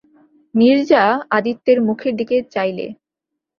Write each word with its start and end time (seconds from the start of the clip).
নীরজা 0.55 1.03
আদিত্যের 1.29 1.77
মুখের 1.81 2.13
দিকে 2.15 2.37
চাইলে। 2.53 2.85